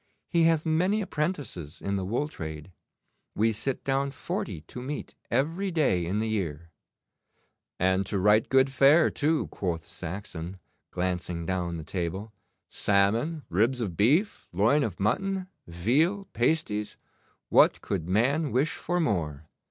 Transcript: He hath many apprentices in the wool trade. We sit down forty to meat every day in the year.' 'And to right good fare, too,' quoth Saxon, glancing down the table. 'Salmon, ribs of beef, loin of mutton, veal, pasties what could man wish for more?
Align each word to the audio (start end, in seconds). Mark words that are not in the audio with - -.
He 0.27 0.45
hath 0.45 0.65
many 0.65 0.99
apprentices 1.01 1.79
in 1.79 1.95
the 1.95 2.03
wool 2.03 2.27
trade. 2.27 2.71
We 3.35 3.51
sit 3.51 3.83
down 3.83 4.09
forty 4.09 4.61
to 4.61 4.81
meat 4.81 5.13
every 5.29 5.69
day 5.69 6.07
in 6.07 6.17
the 6.17 6.27
year.' 6.27 6.71
'And 7.79 8.03
to 8.07 8.17
right 8.17 8.49
good 8.49 8.71
fare, 8.71 9.11
too,' 9.11 9.45
quoth 9.49 9.85
Saxon, 9.85 10.57
glancing 10.89 11.45
down 11.45 11.77
the 11.77 11.83
table. 11.83 12.33
'Salmon, 12.67 13.43
ribs 13.47 13.79
of 13.79 13.95
beef, 13.95 14.47
loin 14.51 14.81
of 14.81 14.99
mutton, 14.99 15.45
veal, 15.67 16.25
pasties 16.33 16.97
what 17.49 17.81
could 17.81 18.09
man 18.09 18.51
wish 18.51 18.71
for 18.73 18.99
more? 18.99 19.49